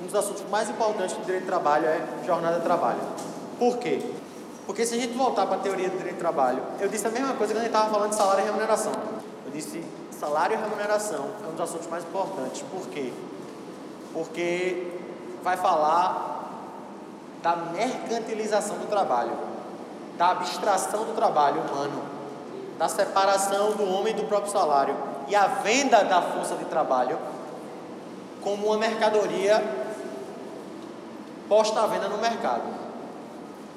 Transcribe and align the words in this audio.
um 0.00 0.06
dos 0.06 0.14
assuntos 0.14 0.42
mais 0.50 0.68
importantes 0.70 1.14
do 1.16 1.24
direito 1.24 1.42
de 1.42 1.48
trabalho 1.48 1.86
é 1.86 2.00
jornada 2.26 2.56
de 2.56 2.62
trabalho. 2.62 3.00
Por 3.58 3.76
quê? 3.78 4.02
Porque 4.66 4.86
se 4.86 4.94
a 4.94 4.98
gente 4.98 5.14
voltar 5.14 5.46
para 5.46 5.56
a 5.56 5.60
teoria 5.60 5.88
do 5.90 5.96
direito 5.96 6.14
de 6.14 6.20
trabalho, 6.20 6.62
eu 6.78 6.88
disse 6.88 7.06
a 7.06 7.10
mesma 7.10 7.34
coisa 7.34 7.52
quando 7.52 7.62
a 7.62 7.64
gente 7.64 7.74
estava 7.74 7.90
falando 7.90 8.10
de 8.10 8.16
salário 8.16 8.42
e 8.42 8.46
remuneração. 8.46 8.92
Eu 9.44 9.52
disse 9.52 9.84
salário 10.10 10.56
e 10.56 10.60
remuneração 10.60 11.26
é 11.44 11.48
um 11.48 11.52
dos 11.52 11.60
assuntos 11.60 11.86
mais 11.88 12.04
importantes. 12.04 12.62
Por 12.62 12.86
quê? 12.88 13.12
Porque 14.12 14.86
vai 15.42 15.56
falar 15.56 16.30
da 17.42 17.56
mercantilização 17.56 18.76
do 18.76 18.86
trabalho, 18.86 19.32
da 20.16 20.30
abstração 20.30 21.04
do 21.04 21.14
trabalho 21.14 21.62
humano, 21.62 22.02
da 22.78 22.88
separação 22.88 23.72
do 23.72 23.84
homem 23.84 24.14
do 24.14 24.24
próprio 24.24 24.52
salário 24.52 24.94
e 25.28 25.34
a 25.34 25.46
venda 25.46 26.02
da 26.04 26.22
força 26.22 26.54
de 26.54 26.64
trabalho 26.66 27.18
como 28.42 28.68
uma 28.68 28.78
mercadoria 28.78 29.79
posta 31.50 31.80
à 31.80 31.86
venda 31.88 32.08
no 32.08 32.18
mercado. 32.18 32.62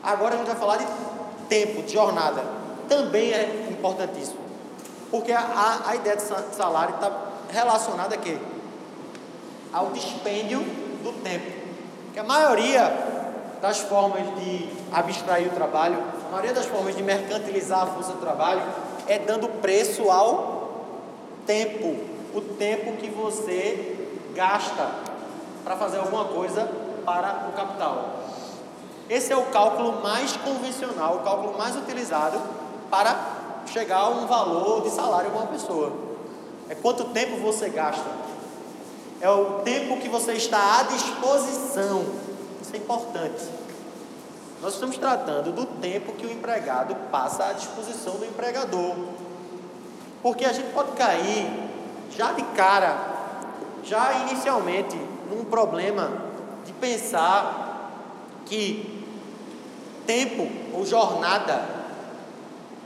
Agora 0.03 0.35
a 0.35 0.37
gente 0.37 0.47
vai 0.47 0.55
falar 0.55 0.77
de 0.77 0.85
tempo, 1.49 1.81
de 1.81 1.91
jornada. 1.91 2.43
Também 2.87 3.33
é 3.33 3.67
importantíssimo. 3.71 4.37
Porque 5.09 5.31
a, 5.31 5.81
a, 5.87 5.95
ideia 5.95 6.15
de 6.15 6.23
salário 6.55 6.93
está 6.95 7.11
relacionada 7.49 8.13
a 8.13 8.17
quê? 8.17 8.37
Ao 9.73 9.89
dispêndio 9.89 10.59
do 11.03 11.13
tempo. 11.23 11.51
Que 12.13 12.19
a 12.19 12.23
maioria 12.23 12.93
das 13.59 13.79
formas 13.79 14.23
de 14.39 14.69
abstrair 14.91 15.47
o 15.47 15.55
trabalho, 15.55 15.97
a 16.27 16.31
maioria 16.31 16.53
das 16.53 16.65
formas 16.67 16.95
de 16.95 17.01
mercantilizar 17.01 17.83
a 17.83 17.87
força 17.87 18.11
do 18.11 18.19
trabalho 18.19 18.61
é 19.07 19.17
dando 19.17 19.49
preço 19.61 20.11
ao 20.11 20.85
tempo. 21.47 21.95
O 22.35 22.41
tempo 22.41 22.97
que 22.97 23.09
você 23.09 23.97
gasta 24.35 24.89
para 25.63 25.75
fazer 25.75 25.97
alguma 25.97 26.25
coisa 26.25 26.82
para 27.05 27.47
o 27.49 27.53
capital. 27.53 28.23
Esse 29.09 29.31
é 29.31 29.37
o 29.37 29.45
cálculo 29.47 30.01
mais 30.01 30.35
convencional, 30.37 31.17
o 31.17 31.19
cálculo 31.19 31.57
mais 31.57 31.75
utilizado 31.75 32.39
para 32.89 33.15
chegar 33.67 33.99
a 33.99 34.09
um 34.09 34.25
valor 34.27 34.83
de 34.83 34.89
salário 34.89 35.29
de 35.29 35.37
uma 35.37 35.47
pessoa. 35.47 35.91
É 36.69 36.75
quanto 36.75 37.05
tempo 37.05 37.37
você 37.37 37.69
gasta. 37.69 38.09
É 39.19 39.29
o 39.29 39.61
tempo 39.63 39.99
que 39.99 40.09
você 40.09 40.33
está 40.33 40.79
à 40.79 40.83
disposição. 40.83 42.05
Isso 42.61 42.73
é 42.73 42.77
importante. 42.77 43.43
Nós 44.61 44.75
estamos 44.75 44.97
tratando 44.97 45.51
do 45.51 45.65
tempo 45.65 46.13
que 46.13 46.25
o 46.25 46.31
empregado 46.31 46.95
passa 47.11 47.45
à 47.45 47.53
disposição 47.53 48.15
do 48.15 48.25
empregador. 48.25 48.95
Porque 50.21 50.45
a 50.45 50.53
gente 50.53 50.71
pode 50.73 50.93
cair 50.93 51.47
já 52.09 52.31
de 52.31 52.43
cara, 52.55 52.97
já 53.83 54.13
inicialmente, 54.19 54.95
num 55.29 55.43
problema 55.45 56.32
de 56.65 56.73
pensar 56.73 57.91
que 58.45 59.03
Tempo 60.05 60.49
ou 60.73 60.85
jornada 60.85 61.63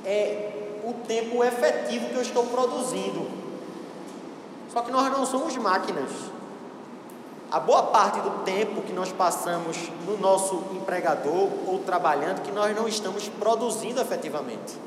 é 0.05 0.51
o 0.83 0.93
tempo 1.07 1.43
efetivo 1.43 2.09
que 2.09 2.15
eu 2.15 2.21
estou 2.21 2.45
produzindo. 2.45 3.27
Só 4.71 4.81
que 4.81 4.91
nós 4.91 5.11
não 5.11 5.25
somos 5.25 5.57
máquinas. 5.57 6.11
A 7.51 7.59
boa 7.59 7.83
parte 7.83 8.19
do 8.19 8.43
tempo 8.43 8.81
que 8.81 8.93
nós 8.93 9.11
passamos 9.11 9.77
no 10.05 10.17
nosso 10.17 10.63
empregador 10.73 11.49
ou 11.65 11.81
trabalhando, 11.85 12.41
que 12.41 12.51
nós 12.51 12.75
não 12.75 12.87
estamos 12.87 13.27
produzindo 13.27 13.99
efetivamente. 13.99 14.77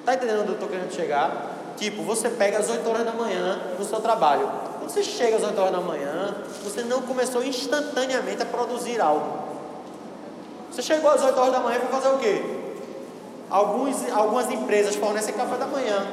Está 0.00 0.14
entendendo 0.14 0.42
onde 0.42 0.48
eu 0.50 0.54
estou 0.54 0.68
querendo 0.68 0.92
chegar? 0.92 1.56
Tipo, 1.80 2.02
você 2.02 2.28
pega 2.28 2.58
às 2.58 2.68
8 2.68 2.86
horas 2.86 3.06
da 3.06 3.12
manhã 3.12 3.58
no 3.78 3.84
seu 3.86 4.02
trabalho. 4.02 4.46
Quando 4.78 4.90
você 4.90 5.02
chega 5.02 5.38
às 5.38 5.42
8 5.42 5.58
horas 5.58 5.72
da 5.72 5.80
manhã, 5.80 6.36
você 6.62 6.82
não 6.82 7.00
começou 7.00 7.42
instantaneamente 7.42 8.42
a 8.42 8.44
produzir 8.44 9.00
algo. 9.00 9.48
Você 10.70 10.82
chegou 10.82 11.10
às 11.10 11.24
8 11.24 11.40
horas 11.40 11.52
da 11.54 11.60
manhã 11.60 11.80
foi 11.80 11.88
fazer 11.88 12.14
o 12.14 12.18
quê? 12.18 12.42
Alguns, 13.48 13.96
algumas 14.12 14.50
empresas 14.50 14.94
fornecem 14.94 15.32
café 15.32 15.56
da 15.56 15.66
manhã. 15.66 16.06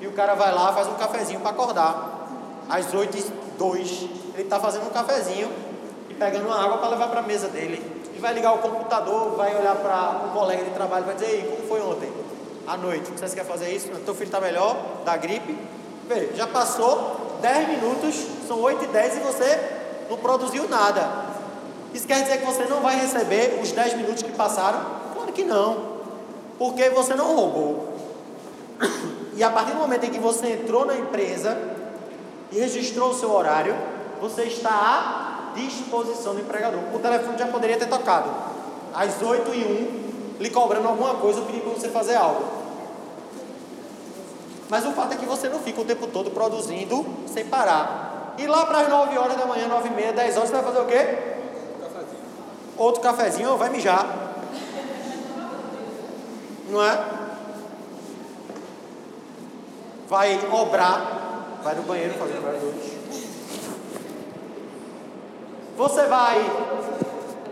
E 0.00 0.08
o 0.08 0.12
cara 0.14 0.34
vai 0.34 0.52
lá, 0.52 0.72
faz 0.72 0.88
um 0.88 0.94
cafezinho 0.94 1.38
para 1.38 1.50
acordar. 1.50 2.26
Às 2.68 2.92
8 2.92 3.18
e 3.18 3.22
2, 3.56 3.90
ele 4.34 4.42
está 4.42 4.58
fazendo 4.58 4.88
um 4.88 4.90
cafezinho 4.90 5.48
e 6.10 6.14
pegando 6.14 6.46
uma 6.46 6.60
água 6.60 6.78
para 6.78 6.88
levar 6.88 7.06
para 7.06 7.20
a 7.20 7.22
mesa 7.22 7.46
dele. 7.46 8.02
E 8.16 8.18
vai 8.18 8.34
ligar 8.34 8.52
o 8.52 8.58
computador, 8.58 9.36
vai 9.36 9.56
olhar 9.56 9.76
para 9.76 10.26
o 10.26 10.30
colega 10.36 10.64
de 10.64 10.70
trabalho 10.70 11.04
e 11.04 11.06
vai 11.06 11.14
dizer, 11.14 11.30
Ei, 11.30 11.42
como 11.42 11.68
foi 11.68 11.80
ontem? 11.82 12.12
À 12.68 12.76
noite, 12.76 13.10
você 13.10 13.34
quer 13.34 13.46
fazer 13.46 13.74
isso? 13.74 13.88
Teu 14.04 14.14
filho 14.14 14.26
está 14.26 14.38
melhor, 14.38 14.76
da 15.02 15.16
gripe. 15.16 15.58
Vê, 16.06 16.32
já 16.34 16.46
passou 16.46 17.38
10 17.40 17.68
minutos, 17.68 18.14
são 18.46 18.60
8 18.60 18.84
e 18.84 18.86
10 18.88 19.16
e 19.16 19.20
você 19.20 19.60
não 20.10 20.18
produziu 20.18 20.68
nada. 20.68 21.08
Isso 21.94 22.06
quer 22.06 22.22
dizer 22.22 22.40
que 22.40 22.44
você 22.44 22.64
não 22.66 22.80
vai 22.80 23.00
receber 23.00 23.58
os 23.62 23.72
10 23.72 23.94
minutos 23.94 24.22
que 24.22 24.32
passaram? 24.32 24.84
Claro 25.14 25.32
que 25.32 25.44
não. 25.44 25.98
Porque 26.58 26.90
você 26.90 27.14
não 27.14 27.34
roubou. 27.34 27.94
E 29.34 29.42
a 29.42 29.48
partir 29.48 29.72
do 29.72 29.78
momento 29.78 30.04
em 30.04 30.10
que 30.10 30.18
você 30.18 30.48
entrou 30.48 30.84
na 30.84 30.94
empresa 30.94 31.56
e 32.52 32.58
registrou 32.58 33.12
o 33.12 33.14
seu 33.14 33.32
horário, 33.32 33.74
você 34.20 34.42
está 34.42 34.70
à 34.70 35.52
disposição 35.54 36.34
do 36.34 36.40
empregador. 36.42 36.80
O 36.92 36.98
telefone 36.98 37.38
já 37.38 37.46
poderia 37.46 37.78
ter 37.78 37.86
tocado. 37.86 38.28
Às 38.92 39.22
8 39.22 39.54
e 39.54 40.34
1, 40.36 40.42
lhe 40.42 40.50
cobrando 40.50 40.88
alguma 40.88 41.14
coisa, 41.14 41.40
pedindo 41.42 41.62
para 41.62 41.80
você 41.80 41.88
fazer 41.88 42.16
algo. 42.16 42.57
Mas 44.68 44.84
o 44.84 44.92
fato 44.92 45.14
é 45.14 45.16
que 45.16 45.26
você 45.26 45.48
não 45.48 45.60
fica 45.60 45.80
o 45.80 45.84
tempo 45.84 46.06
todo 46.06 46.30
produzindo 46.30 47.06
sem 47.26 47.44
parar. 47.44 48.34
E 48.38 48.46
lá 48.46 48.66
para 48.66 48.80
as 48.80 48.88
9 48.88 49.18
horas 49.18 49.36
da 49.36 49.46
manhã, 49.46 49.66
9 49.66 49.88
e 49.88 49.92
meia, 49.92 50.12
10 50.12 50.36
horas, 50.36 50.48
você 50.48 50.54
vai 50.54 50.64
fazer 50.64 50.80
o 50.80 50.86
quê? 50.86 51.38
outro 52.78 53.02
cafezinho, 53.02 53.56
vai 53.56 53.68
mijar. 53.68 54.06
Não 56.70 56.82
é? 56.82 57.04
Vai 60.08 60.40
obrar, 60.52 61.58
vai 61.62 61.74
no 61.74 61.82
banheiro 61.82 62.14
fazer 62.14 62.34
dois. 62.34 62.98
Você 65.76 66.06
vai, 66.06 66.38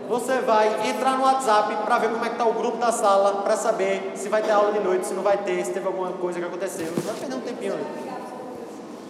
você 0.07 0.39
vai 0.39 0.89
entrar 0.89 1.17
no 1.17 1.23
WhatsApp 1.23 1.75
para 1.83 1.99
ver 1.99 2.09
como 2.11 2.23
é 2.23 2.29
que 2.29 2.35
está 2.35 2.45
o 2.45 2.53
grupo 2.53 2.77
da 2.77 2.91
sala, 2.91 3.41
para 3.41 3.57
saber 3.57 4.13
se 4.15 4.29
vai 4.29 4.41
ter 4.41 4.51
aula 4.51 4.71
de 4.71 4.79
noite, 4.79 5.05
se 5.05 5.13
não 5.13 5.21
vai 5.21 5.37
ter, 5.37 5.65
se 5.65 5.73
teve 5.73 5.85
alguma 5.85 6.13
coisa 6.13 6.39
que 6.39 6.45
aconteceu. 6.45 6.87
Vai 7.03 7.15
perder 7.15 7.35
um 7.35 7.41
tempinho 7.41 7.73
ali. 7.73 7.85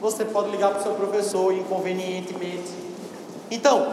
Você 0.02 0.26
pode 0.26 0.50
ligar 0.50 0.72
para 0.72 0.80
o 0.80 0.84
seu 0.84 0.94
professor 0.96 1.54
inconvenientemente. 1.54 2.72
Então, 3.50 3.88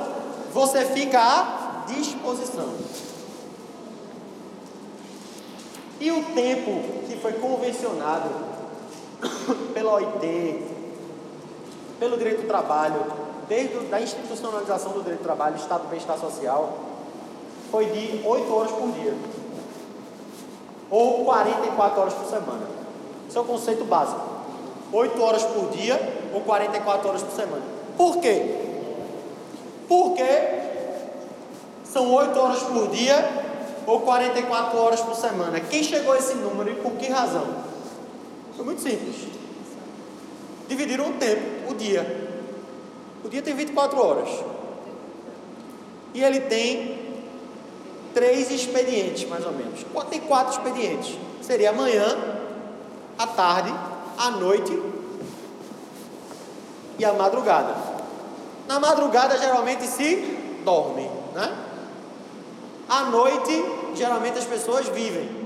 você 0.53 0.85
fica 0.87 1.85
disposição. 1.87 2.73
E 6.01 6.11
o 6.11 6.23
tempo 6.35 7.05
que 7.07 7.17
foi 7.17 7.35
convencionado 7.35 8.29
pela 9.73 9.95
OIT, 9.95 10.63
pelo 11.99 12.17
direito 12.17 12.43
do 12.43 12.49
trabalho, 12.49 13.01
desde 13.49 13.77
a 13.93 14.01
institucionalização 14.01 14.93
do 14.93 15.03
direito 15.03 15.21
do 15.21 15.25
trabalho, 15.25 15.57
Estado 15.57 15.83
do 15.83 15.89
Bem-Estar 15.89 16.19
Social, 16.19 16.84
foi 17.75 17.87
de 17.87 18.21
8 18.25 18.55
horas 18.55 18.71
por 18.71 18.93
dia. 18.93 19.13
Ou 20.89 21.25
44 21.25 22.01
horas 22.01 22.15
por 22.15 22.27
semana. 22.27 22.69
Esse 23.29 23.37
é 23.37 23.41
o 23.41 23.45
conceito 23.45 23.85
básico. 23.85 24.21
8 24.93 25.21
horas 25.21 25.43
por 25.43 25.71
dia 25.71 26.01
ou 26.33 26.43
44 26.43 27.09
horas 27.09 27.23
por 27.25 27.33
semana. 27.33 27.63
Por 27.97 28.19
quê? 28.19 28.55
Porque 29.89 30.25
são 31.83 32.15
8 32.15 32.39
horas 32.39 32.63
por 32.63 32.91
dia 32.91 33.29
ou 33.89 34.03
44 34.03 34.79
horas 34.79 35.01
por 35.01 35.17
semana. 35.17 35.59
Quem 35.59 35.83
chegou 35.83 36.13
a 36.13 36.19
esse 36.19 36.35
número 36.35 36.71
e 36.71 36.75
por 36.77 36.93
que 36.93 37.11
razão? 37.11 37.45
Foi 38.55 38.65
muito 38.65 38.83
simples. 38.83 39.17
Dividiram 40.69 41.09
o 41.09 41.13
tempo, 41.15 41.73
o 41.73 41.75
dia. 41.75 42.31
O 43.25 43.29
dia 43.29 43.43
tem 43.43 43.53
24 43.53 44.01
horas. 44.01 44.29
E 46.15 46.23
ele 46.23 46.39
tem 46.39 47.04
três 48.15 48.51
expedientes, 48.51 49.29
mais 49.29 49.45
ou 49.45 49.53
menos. 49.53 49.85
Tem 50.09 50.21
quatro 50.21 50.53
expedientes. 50.53 51.19
Seria 51.43 51.71
amanhã, 51.71 52.17
à 53.19 53.27
tarde, 53.27 53.75
à 54.17 54.31
noite 54.31 54.81
e 56.99 57.05
à 57.05 57.13
madrugada. 57.13 57.75
Na 58.67 58.81
madrugada 58.81 59.37
geralmente 59.37 59.87
se 59.87 60.17
dorme, 60.65 61.11
né? 61.35 61.53
À 62.89 63.03
noite, 63.05 63.65
geralmente 63.95 64.39
as 64.39 64.45
pessoas 64.45 64.89
vivem. 64.89 65.45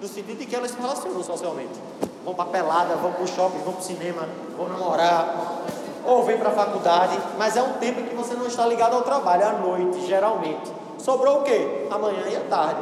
No 0.00 0.08
sentido 0.08 0.38
de 0.38 0.46
que 0.46 0.56
elas 0.56 0.72
se 0.72 0.80
relacionam 0.80 1.22
socialmente. 1.22 1.78
Vão 2.24 2.34
para 2.34 2.46
pelada, 2.46 2.96
vão 2.96 3.12
para 3.12 3.22
o 3.22 3.26
shopping, 3.26 3.58
vão 3.58 3.74
para 3.74 3.80
o 3.80 3.84
cinema, 3.84 4.28
vão 4.56 4.68
namorar, 4.68 5.62
ou 6.04 6.24
vêm 6.24 6.38
para 6.38 6.50
a 6.50 6.52
faculdade, 6.52 7.18
mas 7.38 7.56
é 7.56 7.62
um 7.62 7.74
tempo 7.74 8.02
que 8.02 8.14
você 8.14 8.34
não 8.34 8.46
está 8.46 8.66
ligado 8.66 8.94
ao 8.94 9.02
trabalho, 9.02 9.46
à 9.46 9.52
noite, 9.52 10.06
geralmente. 10.06 10.70
Sobrou 11.02 11.40
o 11.40 11.42
quê? 11.42 11.88
Amanhã 11.90 12.28
e 12.30 12.36
à 12.36 12.40
tarde. 12.40 12.80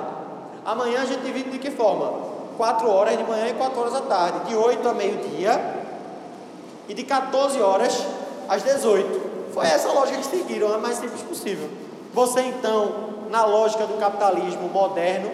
Amanhã 0.65 1.01
a 1.01 1.07
gente 1.07 1.23
divide 1.23 1.51
de 1.51 1.59
que 1.59 1.71
forma? 1.71 2.13
4 2.59 2.89
horas 2.89 3.17
de 3.17 3.25
manhã 3.25 3.49
e 3.49 3.55
4 3.55 3.81
horas 3.81 3.93
da 3.95 4.03
tarde. 4.03 4.49
De 4.51 4.55
8 4.55 4.87
a 4.87 4.93
meio-dia 4.93 5.81
e 6.87 6.93
de 6.93 7.03
14 7.03 7.63
horas 7.63 8.07
às 8.47 8.63
18. 8.63 9.31
Foi 9.55 9.67
essa 9.67 9.91
lógica 9.91 10.19
que 10.19 10.27
seguiram, 10.27 10.73
a 10.73 10.79
mais 10.79 10.99
simples 10.99 11.23
possível. 11.23 11.69
Você 12.13 12.41
então, 12.43 12.93
na 13.31 13.47
lógica 13.47 13.87
do 13.87 13.99
capitalismo 13.99 14.69
moderno, 14.69 15.31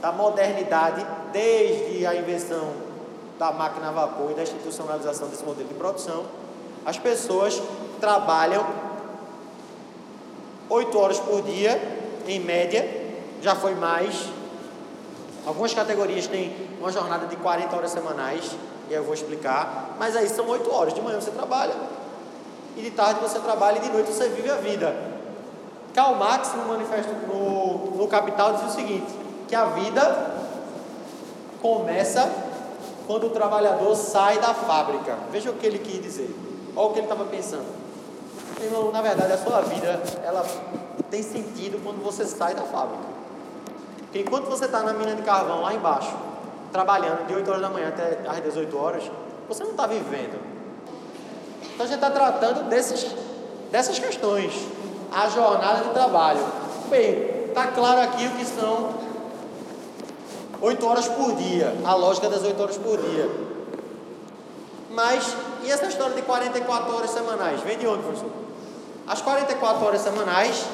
da 0.00 0.10
modernidade, 0.10 1.06
desde 1.32 2.04
a 2.04 2.16
invenção 2.16 2.72
da 3.38 3.52
máquina 3.52 3.90
a 3.90 3.92
vapor 3.92 4.32
e 4.32 4.34
da 4.34 4.42
institucionalização 4.42 5.28
desse 5.28 5.44
modelo 5.44 5.68
de 5.68 5.74
produção, 5.74 6.24
as 6.84 6.98
pessoas 6.98 7.62
trabalham 8.00 8.66
oito 10.68 10.98
horas 10.98 11.18
por 11.20 11.42
dia, 11.42 12.07
em 12.28 12.40
média, 12.40 12.88
já 13.40 13.54
foi 13.54 13.74
mais. 13.74 14.28
Algumas 15.46 15.72
categorias 15.72 16.26
têm 16.26 16.54
uma 16.78 16.92
jornada 16.92 17.26
de 17.26 17.36
40 17.36 17.74
horas 17.74 17.90
semanais, 17.90 18.50
e 18.90 18.94
eu 18.94 19.02
vou 19.02 19.14
explicar, 19.14 19.96
mas 19.98 20.16
aí 20.16 20.28
são 20.28 20.46
oito 20.48 20.72
horas. 20.72 20.94
De 20.94 21.00
manhã 21.00 21.20
você 21.20 21.30
trabalha, 21.30 21.74
e 22.76 22.82
de 22.82 22.90
tarde 22.90 23.20
você 23.20 23.38
trabalha, 23.38 23.78
e 23.78 23.80
de 23.80 23.90
noite 23.90 24.12
você 24.12 24.28
vive 24.28 24.50
a 24.50 24.56
vida. 24.56 24.94
Karl 25.94 26.14
Marx, 26.14 26.52
no 26.54 26.66
manifesto 26.66 27.12
no, 27.26 27.96
no 27.96 28.06
Capital, 28.08 28.54
diz 28.54 28.64
o 28.64 28.74
seguinte: 28.74 29.12
que 29.48 29.54
a 29.54 29.64
vida 29.64 30.36
começa 31.60 32.30
quando 33.06 33.26
o 33.26 33.30
trabalhador 33.30 33.96
sai 33.96 34.38
da 34.38 34.52
fábrica. 34.52 35.16
Veja 35.32 35.50
o 35.50 35.54
que 35.54 35.66
ele 35.66 35.78
quis 35.78 36.00
dizer. 36.02 36.34
Olha 36.76 36.88
o 36.88 36.92
que 36.92 36.98
ele 37.00 37.06
estava 37.06 37.24
pensando. 37.24 37.66
Irmão, 38.60 38.92
na 38.92 39.00
verdade, 39.00 39.32
a 39.32 39.38
sua 39.38 39.62
vida 39.62 40.00
ela 40.22 40.44
tem 41.10 41.22
sentido 41.22 41.82
quando 41.82 42.02
você 42.02 42.24
sai 42.24 42.54
da 42.54 42.62
fábrica. 42.62 43.04
Porque 44.00 44.20
enquanto 44.20 44.46
você 44.46 44.64
está 44.64 44.82
na 44.82 44.92
mina 44.92 45.14
de 45.14 45.22
carvão 45.22 45.62
lá 45.62 45.74
embaixo, 45.74 46.14
trabalhando 46.72 47.26
de 47.26 47.34
8 47.34 47.48
horas 47.48 47.62
da 47.62 47.68
manhã 47.68 47.88
até 47.88 48.20
às 48.28 48.42
18 48.42 48.78
horas, 48.78 49.10
você 49.48 49.64
não 49.64 49.72
está 49.72 49.86
vivendo. 49.86 50.38
Então 51.74 51.84
a 51.84 51.88
gente 51.88 51.94
está 51.94 52.10
tratando 52.10 52.68
desses, 52.68 53.06
dessas 53.70 53.98
questões. 53.98 54.52
A 55.12 55.28
jornada 55.28 55.84
de 55.84 55.90
trabalho. 55.90 56.44
Bem, 56.90 57.46
está 57.48 57.68
claro 57.68 58.00
aqui 58.02 58.26
o 58.26 58.30
que 58.32 58.44
são 58.44 58.94
8 60.60 60.86
horas 60.86 61.08
por 61.08 61.34
dia, 61.36 61.74
a 61.84 61.94
lógica 61.94 62.28
das 62.28 62.42
8 62.42 62.62
horas 62.62 62.76
por 62.76 62.98
dia. 62.98 63.30
Mas, 64.90 65.34
e 65.62 65.70
essa 65.70 65.86
história 65.86 66.14
de 66.14 66.22
44 66.22 66.96
horas 66.96 67.10
semanais? 67.10 67.60
Vem 67.60 67.78
de 67.78 67.86
onde, 67.86 68.02
professor? 68.02 68.30
As 69.06 69.22
44 69.22 69.86
horas 69.86 70.00
semanais 70.00 70.66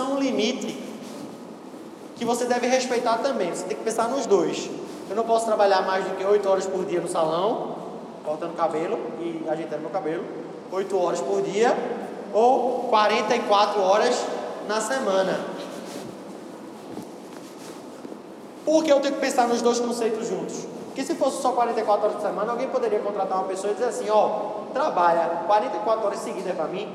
são 0.00 0.14
um 0.14 0.18
limite 0.18 0.82
que 2.16 2.24
você 2.24 2.46
deve 2.46 2.66
respeitar 2.66 3.18
também. 3.18 3.54
Você 3.54 3.64
tem 3.64 3.76
que 3.76 3.84
pensar 3.84 4.08
nos 4.08 4.24
dois. 4.24 4.70
Eu 5.10 5.16
não 5.16 5.24
posso 5.24 5.44
trabalhar 5.44 5.82
mais 5.82 6.04
do 6.04 6.16
que 6.16 6.24
8 6.24 6.48
horas 6.48 6.66
por 6.66 6.86
dia 6.86 7.00
no 7.00 7.08
salão, 7.08 7.76
cortando 8.24 8.56
cabelo 8.56 8.98
e 9.20 9.44
ajeitando 9.48 9.82
meu 9.82 9.90
cabelo, 9.90 10.24
8 10.72 10.98
horas 10.98 11.20
por 11.20 11.42
dia, 11.42 11.76
ou 12.32 12.84
44 12.88 13.82
horas 13.82 14.24
na 14.66 14.80
semana. 14.80 15.38
Por 18.64 18.84
que 18.84 18.92
eu 18.92 19.00
tenho 19.00 19.14
que 19.14 19.20
pensar 19.20 19.48
nos 19.48 19.60
dois 19.60 19.80
conceitos 19.80 20.28
juntos? 20.28 20.66
Porque 20.86 21.04
se 21.04 21.14
fosse 21.14 21.42
só 21.42 21.52
44 21.52 22.04
horas 22.04 22.16
por 22.16 22.26
semana, 22.26 22.52
alguém 22.52 22.68
poderia 22.68 23.00
contratar 23.00 23.38
uma 23.38 23.48
pessoa 23.48 23.72
e 23.72 23.74
dizer 23.74 23.88
assim, 23.88 24.08
ó, 24.08 24.60
trabalha 24.72 25.42
44 25.46 26.06
horas 26.06 26.20
seguidas 26.20 26.54
para 26.54 26.66
mim 26.66 26.88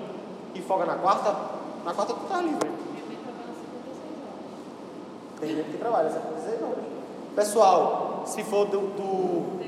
e 0.56 0.62
folga 0.62 0.86
na 0.86 0.96
quarta, 0.96 1.36
na 1.84 1.94
quarta 1.94 2.14
tu 2.14 2.26
tá 2.28 2.42
livre. 2.42 2.75
Tem 5.40 5.56
gente 5.56 5.72
que 5.72 5.78
trabalha 5.78 6.10
56 6.10 6.62
horas. 6.62 6.84
Pessoal, 7.36 8.24
se 8.26 8.44
for 8.44 8.66
do, 8.66 8.80
do, 8.80 9.60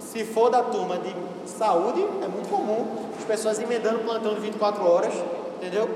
se 0.00 0.24
for 0.24 0.50
da 0.50 0.62
turma 0.62 0.98
de 0.98 1.14
saúde, 1.48 2.02
é 2.02 2.28
muito 2.28 2.50
comum 2.50 2.84
as 3.16 3.24
pessoas 3.24 3.60
emendando 3.60 4.00
plantão 4.00 4.34
de 4.34 4.40
24 4.40 4.84
horas, 4.84 5.14
entendeu? 5.56 5.88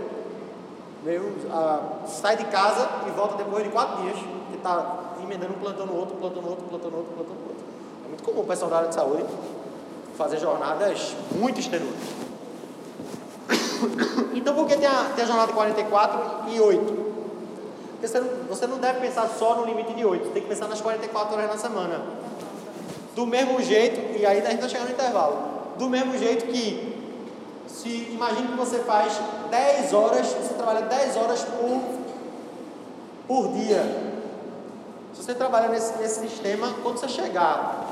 Meu, 1.02 1.32
a, 1.50 2.06
sai 2.06 2.36
de 2.36 2.44
casa 2.44 2.88
e 3.06 3.10
volta 3.10 3.36
depois 3.36 3.64
de 3.64 3.70
quatro 3.70 4.02
dias 4.02 4.16
está 4.54 5.14
emendando 5.22 5.52
um 5.52 5.58
plantão 5.58 5.86
no 5.86 5.96
outro, 5.96 6.16
plantão 6.16 6.42
no 6.42 6.48
outro, 6.48 6.64
plantão 6.64 6.90
no 6.90 6.96
outro, 6.98 7.12
plantão 7.12 7.34
no 7.34 7.42
outro. 7.42 7.64
É 8.04 8.08
muito 8.08 8.24
comum 8.24 8.40
o 8.40 8.44
pessoal 8.44 8.70
da 8.70 8.76
área 8.78 8.88
de 8.88 8.94
saúde 8.94 9.24
fazer 10.16 10.38
jornadas 10.38 11.14
muito 11.32 11.60
extenuantes. 11.60 12.08
Então, 14.34 14.54
por 14.54 14.66
que 14.66 14.76
tem 14.76 14.86
a, 14.86 15.12
tem 15.14 15.24
a 15.24 15.26
jornada 15.26 15.48
de 15.48 15.52
44 15.54 16.50
e 16.50 16.60
8? 16.60 17.03
Porque 18.04 18.08
você 18.08 18.20
não, 18.20 18.28
você 18.48 18.66
não 18.66 18.78
deve 18.78 19.00
pensar 19.00 19.26
só 19.28 19.54
no 19.54 19.64
limite 19.64 19.94
de 19.94 20.04
8, 20.04 20.24
você 20.24 20.30
tem 20.32 20.42
que 20.42 20.48
pensar 20.48 20.68
nas 20.68 20.80
44 20.80 21.34
horas 21.36 21.48
na 21.48 21.56
semana. 21.56 22.04
Do 23.14 23.26
mesmo 23.26 23.62
jeito, 23.62 24.18
e 24.18 24.26
aí 24.26 24.40
a 24.40 24.50
gente 24.50 24.56
está 24.56 24.68
chegando 24.68 24.88
no 24.88 24.94
intervalo, 24.94 25.38
do 25.78 25.88
mesmo 25.88 26.18
jeito 26.18 26.44
que, 26.46 27.02
se 27.66 28.10
imagine 28.12 28.48
que 28.48 28.56
você 28.56 28.80
faz 28.80 29.18
10 29.50 29.92
horas, 29.94 30.26
você 30.26 30.52
trabalha 30.52 30.82
10 30.82 31.16
horas 31.16 31.44
por, 31.44 31.80
por 33.26 33.52
dia. 33.52 33.82
Se 35.14 35.22
você 35.22 35.34
trabalhar 35.34 35.68
nesse, 35.68 35.96
nesse 35.96 36.28
sistema, 36.28 36.74
quando 36.82 36.98
você 36.98 37.08
chegar 37.08 37.86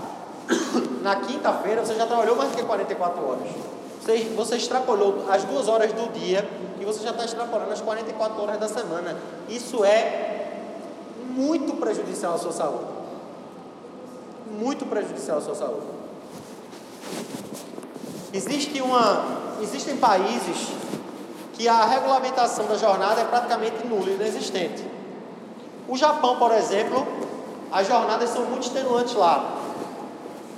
na 1.00 1.16
quinta-feira, 1.16 1.86
você 1.86 1.94
já 1.94 2.06
trabalhou 2.06 2.36
mais 2.36 2.50
do 2.50 2.56
que 2.56 2.62
44 2.62 3.26
horas. 3.26 3.48
Você, 4.02 4.32
você 4.34 4.56
extrapolou 4.56 5.26
as 5.30 5.44
duas 5.44 5.68
horas 5.68 5.92
do 5.92 6.12
dia 6.12 6.48
e 6.80 6.84
você 6.84 7.04
já 7.04 7.10
está 7.10 7.24
extrapolando 7.24 7.70
as 7.70 7.80
44 7.80 8.42
horas 8.42 8.58
da 8.58 8.68
semana. 8.68 9.16
Isso 9.48 9.84
é 9.84 10.58
muito 11.30 11.74
prejudicial 11.74 12.34
à 12.34 12.38
sua 12.38 12.50
saúde. 12.50 12.90
Muito 14.50 14.84
prejudicial 14.86 15.38
à 15.38 15.40
sua 15.40 15.54
saúde. 15.54 15.86
Existe 18.32 18.82
uma, 18.82 19.24
existem 19.62 19.96
países 19.96 20.68
que 21.52 21.68
a 21.68 21.84
regulamentação 21.84 22.66
da 22.66 22.74
jornada 22.74 23.20
é 23.20 23.24
praticamente 23.24 23.86
nula 23.86 24.10
e 24.10 24.14
inexistente. 24.14 24.84
O 25.86 25.96
Japão, 25.96 26.38
por 26.38 26.50
exemplo, 26.50 27.06
as 27.70 27.86
jornadas 27.86 28.30
são 28.30 28.46
muito 28.46 28.64
extenuantes 28.64 29.14
lá. 29.14 29.58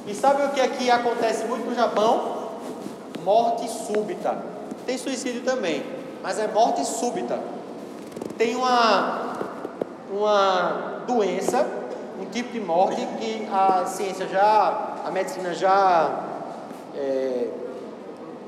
E 0.07 0.15
sabe 0.15 0.45
o 0.45 0.51
que 0.51 0.61
é 0.61 0.69
que 0.69 0.91
acontece 0.91 1.45
muito 1.45 1.69
no 1.69 1.75
Japão? 1.75 2.34
Morte 3.25 3.67
súbita. 3.69 4.37
Tem 4.85 4.99
suicídio 4.99 5.43
também, 5.43 5.83
mas 6.23 6.39
é 6.39 6.47
morte 6.47 6.85
súbita. 6.85 7.41
Tem 8.37 8.55
uma, 8.55 9.33
uma 10.13 11.03
doença, 11.07 11.67
um 12.21 12.27
tipo 12.27 12.53
de 12.53 12.61
morte 12.61 13.01
que 13.19 13.49
a 13.51 13.87
ciência 13.87 14.29
já, 14.29 14.99
a 15.07 15.11
medicina 15.11 15.55
já 15.55 16.25
é, 16.95 17.49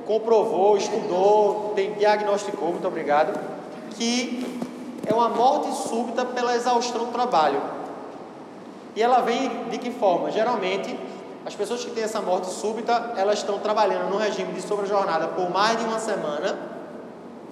comprovou, 0.07 0.77
estudou, 0.77 1.73
tem, 1.75 1.95
diagnosticou, 1.95 2.71
muito 2.71 2.87
obrigado, 2.87 3.39
que 3.97 4.61
é 5.07 5.15
uma 5.15 5.31
morte 5.31 5.73
súbita 5.75 6.25
pela 6.25 6.55
exaustão 6.55 7.07
do 7.07 7.13
trabalho. 7.13 7.63
E 8.95 9.03
ela 9.03 9.21
vem 9.21 9.69
de 9.71 9.79
que 9.79 9.91
forma? 9.91 10.31
Geralmente, 10.31 10.99
as 11.47 11.55
pessoas 11.55 11.85
que 11.85 11.93
têm 11.93 12.03
essa 12.03 12.21
morte 12.21 12.49
súbita, 12.49 13.13
elas 13.17 13.39
estão 13.39 13.61
trabalhando 13.61 14.11
no 14.11 14.17
regime 14.17 14.53
de 14.53 14.61
sobrejornada 14.61 15.29
por 15.29 15.49
mais 15.49 15.79
de 15.79 15.85
uma 15.85 16.01
semana, 16.01 16.59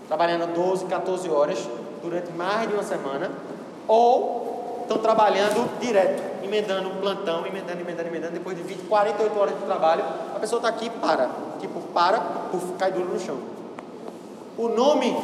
trabalhando 0.09 0.53
12, 0.53 0.87
14 0.87 1.31
horas 1.31 1.69
durante 2.03 2.33
mais 2.33 2.69
de 2.69 2.75
uma 2.75 2.83
semana, 2.83 3.31
ou 3.87 4.81
estão 4.83 4.99
trabalhando 4.99 5.79
direto, 5.79 6.45
emendando 6.45 6.91
plantão, 7.01 7.47
emendando, 7.47 7.81
emendando, 7.83 8.09
emendando, 8.09 8.33
depois 8.33 8.57
de 8.57 8.65
20, 8.65 8.81
48 8.89 9.39
horas 9.39 9.55
de 9.57 9.65
trabalho, 9.65 10.05
a 10.35 10.41
pessoa 10.41 10.59
está 10.59 10.69
aqui 10.69 10.87
e 10.87 10.91
para, 10.91 11.31
tipo, 11.61 11.81
para, 11.93 12.19
puf, 12.51 12.73
cai 12.77 12.91
duro 12.91 13.11
no 13.11 13.21
chão. 13.21 13.39
O 14.59 14.69
nome 14.71 15.17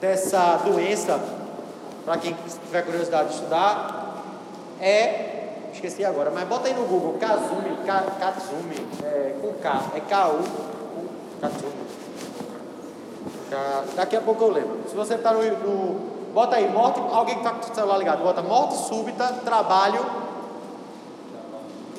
dessa 0.00 0.56
doença, 0.64 1.20
para 2.06 2.16
quem 2.16 2.34
tiver 2.64 2.82
curiosidade 2.82 3.28
de 3.28 3.34
estudar, 3.34 4.24
é, 4.80 5.37
esqueci 5.78 6.04
agora, 6.04 6.30
mas 6.30 6.46
bota 6.46 6.68
aí 6.68 6.74
no 6.74 6.84
Google, 6.84 7.14
Kazumi, 7.18 7.76
Katsumi, 7.86 8.86
é, 9.02 9.34
com 9.40 9.52
K, 9.54 9.82
é 9.94 10.00
K-U, 10.00 10.40
Katsumi. 11.40 11.88
Daqui 13.96 14.16
a 14.16 14.20
pouco 14.20 14.44
eu 14.44 14.50
lembro. 14.50 14.80
Se 14.88 14.94
você 14.94 15.14
está 15.14 15.32
no, 15.32 15.42
no, 15.42 16.18
Bota 16.34 16.56
aí, 16.56 16.68
morte. 16.68 17.00
Alguém 17.00 17.36
que 17.36 17.40
está 17.40 17.50
com 17.50 17.70
o 17.70 17.74
celular 17.74 17.96
ligado, 17.96 18.22
bota 18.22 18.42
morte 18.42 18.76
súbita, 18.76 19.26
trabalho. 19.44 20.04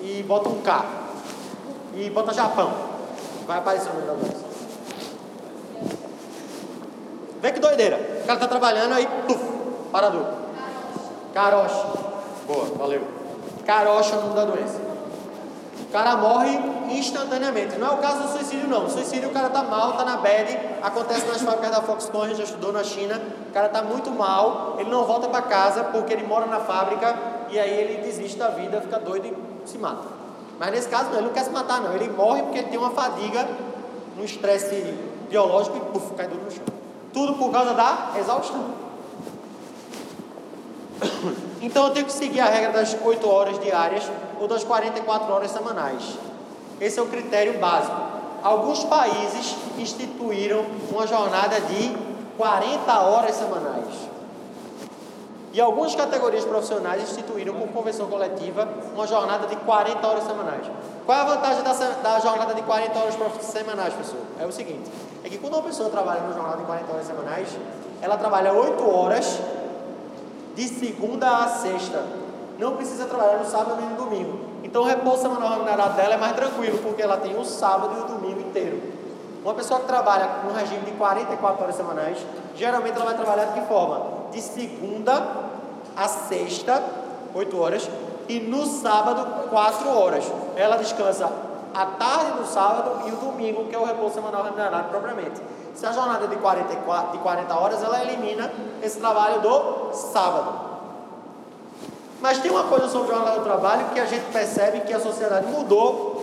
E 0.01 0.23
bota 0.23 0.49
um 0.49 0.61
K. 0.61 0.85
E 1.95 2.09
bota 2.09 2.33
Japão. 2.33 2.71
Vai 3.47 3.57
aparecer 3.57 3.89
o 3.89 3.93
nome 3.93 4.07
da 4.07 4.13
doença. 4.13 4.45
Vê 7.41 7.51
que 7.51 7.59
doideira. 7.59 8.21
O 8.23 8.27
cara 8.27 8.39
tá 8.39 8.47
trabalhando 8.47 8.93
aí, 8.93 9.07
puf, 9.27 9.43
parador. 9.91 10.25
Carocha. 11.33 11.85
Boa, 12.45 12.65
valeu. 12.77 13.18
Carocha 13.69 14.15
o 14.15 14.21
nome 14.21 14.33
da 14.33 14.45
doença. 14.45 14.81
O 15.79 15.91
cara 15.91 16.17
morre 16.17 16.59
instantaneamente. 16.89 17.77
Não 17.77 17.89
é 17.89 17.91
o 17.91 17.97
caso 17.97 18.23
do 18.23 18.29
suicídio, 18.29 18.67
não. 18.67 18.85
O 18.85 18.89
suicídio, 18.89 19.29
o 19.29 19.31
cara 19.31 19.47
tá 19.47 19.61
mal, 19.61 19.93
tá 19.93 20.03
na 20.03 20.17
bed. 20.17 20.57
Acontece 20.81 21.27
nas 21.27 21.43
fábricas 21.43 21.69
da 21.69 21.81
Foxconn, 21.83 22.23
a 22.23 22.27
gente 22.29 22.37
já 22.37 22.45
estudou 22.45 22.73
na 22.73 22.83
China. 22.83 23.21
O 23.47 23.51
cara 23.51 23.69
tá 23.69 23.83
muito 23.83 24.09
mal, 24.09 24.77
ele 24.79 24.89
não 24.89 25.05
volta 25.05 25.27
para 25.27 25.43
casa 25.43 25.83
porque 25.83 26.11
ele 26.11 26.25
mora 26.25 26.47
na 26.47 26.59
fábrica 26.59 27.15
e 27.51 27.59
aí 27.59 27.71
ele 27.71 28.01
desiste 28.01 28.39
da 28.39 28.47
vida, 28.47 28.81
fica 28.81 28.97
doido 28.97 29.27
e 29.27 29.69
se 29.69 29.77
mata. 29.77 30.07
Mas 30.59 30.71
nesse 30.71 30.89
caso, 30.89 31.11
não, 31.11 31.17
ele 31.17 31.27
não 31.27 31.33
quer 31.33 31.43
se 31.43 31.51
matar, 31.51 31.79
não. 31.79 31.93
Ele 31.93 32.09
morre 32.09 32.41
porque 32.41 32.57
ele 32.57 32.69
tem 32.69 32.79
uma 32.79 32.89
fadiga 32.89 33.47
num 34.17 34.23
estresse 34.23 34.95
biológico 35.29 35.77
e 35.77 35.79
puf, 35.91 36.11
cai 36.15 36.27
duro 36.27 36.41
no 36.43 36.49
chão. 36.49 36.63
Tudo 37.13 37.35
por 37.35 37.51
causa 37.51 37.75
da 37.75 38.13
exaustão. 38.17 38.88
Então 41.61 41.87
eu 41.87 41.93
tenho 41.93 42.05
que 42.05 42.13
seguir 42.13 42.39
a 42.39 42.45
regra 42.45 42.71
das 42.71 42.95
8 43.03 43.29
horas 43.29 43.59
diárias 43.59 44.09
ou 44.39 44.47
das 44.47 44.63
44 44.63 45.33
horas 45.33 45.51
semanais. 45.51 46.17
Esse 46.79 46.99
é 46.99 47.01
o 47.01 47.07
critério 47.07 47.59
básico. 47.59 47.95
Alguns 48.41 48.85
países 48.85 49.55
instituíram 49.77 50.65
uma 50.89 51.05
jornada 51.05 51.59
de 51.59 51.93
40 52.37 52.99
horas 53.01 53.35
semanais. 53.35 54.09
E 55.51 55.59
algumas 55.59 55.93
categorias 55.95 56.45
profissionais 56.45 57.03
instituíram 57.03 57.55
por 57.55 57.67
convenção 57.69 58.07
coletiva 58.07 58.69
uma 58.93 59.05
jornada 59.07 59.47
de 59.47 59.55
40 59.57 60.07
horas 60.07 60.23
semanais. 60.23 60.65
Qual 61.05 61.17
é 61.17 61.21
a 61.21 61.25
vantagem 61.25 61.63
da, 61.63 61.73
da 61.73 62.19
jornada 62.19 62.53
de 62.53 62.61
40 62.61 62.97
horas 62.97 63.15
semanais, 63.41 63.93
pessoal? 63.95 64.21
É 64.39 64.45
o 64.45 64.51
seguinte: 64.51 64.89
é 65.23 65.27
que 65.27 65.37
quando 65.37 65.55
uma 65.55 65.63
pessoa 65.63 65.89
trabalha 65.89 66.21
numa 66.21 66.33
jornada 66.33 66.57
de 66.57 66.63
40 66.63 66.93
horas 66.93 67.05
semanais, 67.07 67.47
ela 68.01 68.15
trabalha 68.15 68.53
8 68.53 68.89
horas 68.89 69.39
de 70.59 70.67
segunda 70.67 71.37
a 71.37 71.47
sexta. 71.47 72.03
Não 72.57 72.75
precisa 72.75 73.05
trabalhar 73.05 73.37
no 73.37 73.45
sábado 73.45 73.77
nem 73.79 73.89
no 73.91 73.95
domingo. 73.95 74.39
Então 74.61 74.81
o 74.81 74.85
repouso 74.85 75.21
semanal 75.21 75.51
remunerado 75.51 75.95
dela 75.95 76.15
é 76.15 76.17
mais 76.17 76.35
tranquilo, 76.35 76.79
porque 76.79 77.01
ela 77.01 77.15
tem 77.15 77.33
o 77.39 77.45
sábado 77.45 77.95
e 77.97 78.01
o 78.01 78.15
domingo 78.17 78.41
inteiro. 78.41 78.81
Uma 79.41 79.53
pessoa 79.53 79.79
que 79.79 79.85
trabalha 79.85 80.27
no 80.43 80.53
regime 80.53 80.81
de 80.81 80.91
44 80.91 81.63
horas 81.63 81.75
semanais, 81.75 82.17
geralmente 82.57 82.97
ela 82.97 83.05
vai 83.05 83.15
trabalhar 83.15 83.45
de 83.45 83.53
que 83.53 83.67
forma? 83.67 84.29
De 84.33 84.41
segunda 84.41 85.25
a 85.95 86.07
sexta, 86.09 86.83
8 87.33 87.57
horas, 87.57 87.89
e 88.27 88.41
no 88.41 88.65
sábado, 88.65 89.47
4 89.49 89.89
horas. 89.89 90.29
Ela 90.57 90.75
descansa 90.75 91.31
a 91.73 91.85
tarde 91.85 92.33
do 92.33 92.45
sábado 92.45 93.07
e 93.07 93.11
o 93.11 93.15
domingo, 93.15 93.63
que 93.65 93.75
é 93.75 93.79
o 93.79 93.85
repouso 93.85 94.15
semanal 94.15 94.43
remunerado 94.43 94.89
propriamente. 94.89 95.41
Se 95.75 95.85
a 95.85 95.91
jornada 95.91 96.27
de 96.27 96.35
44, 96.35 97.11
de 97.13 97.17
40 97.19 97.59
horas, 97.59 97.83
ela 97.83 98.01
elimina 98.03 98.51
esse 98.81 98.99
trabalho 98.99 99.41
do 99.41 99.93
sábado. 99.93 100.69
Mas 102.21 102.39
tem 102.39 102.51
uma 102.51 102.63
coisa 102.63 102.87
sobre 102.89 103.11
o 103.11 103.15
jornada 103.15 103.39
do 103.39 103.43
trabalho 103.43 103.89
que 103.93 103.99
a 103.99 104.05
gente 104.05 104.25
percebe 104.31 104.81
que 104.81 104.93
a 104.93 104.99
sociedade 104.99 105.47
mudou. 105.47 106.19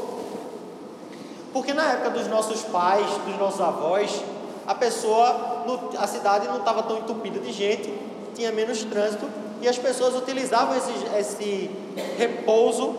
Porque 1.53 1.73
na 1.73 1.85
época 1.93 2.11
dos 2.11 2.29
nossos 2.29 2.63
pais, 2.65 3.07
dos 3.25 3.39
nossos 3.39 3.61
avós, 3.61 4.23
a 4.67 4.75
pessoa, 4.75 5.65
a 5.99 6.07
cidade 6.07 6.47
não 6.49 6.59
estava 6.59 6.83
tão 6.83 6.99
entupida 6.99 7.39
de 7.39 7.51
gente, 7.51 7.93
tinha 8.35 8.53
menos 8.53 8.85
trânsito 8.85 9.27
e 9.63 9.69
as 9.69 9.79
pessoas 9.79 10.15
utilizavam 10.15 10.77
esse, 10.77 10.93
esse 11.19 11.71
repouso 12.19 12.95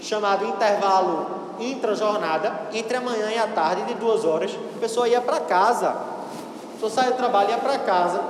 chamado 0.00 0.44
intervalo 0.44 1.47
intra-jornada, 1.60 2.52
entre 2.72 2.96
a 2.96 3.00
manhã 3.00 3.30
e 3.30 3.38
a 3.38 3.46
tarde, 3.48 3.82
de 3.84 3.94
duas 3.94 4.24
horas. 4.24 4.56
A 4.76 4.80
pessoa 4.80 5.08
ia 5.08 5.20
para 5.20 5.40
casa, 5.40 5.88
a 5.88 6.72
pessoa 6.74 6.90
saía 6.90 7.10
do 7.10 7.16
trabalho, 7.16 7.50
ia 7.50 7.58
para 7.58 7.78
casa, 7.78 8.20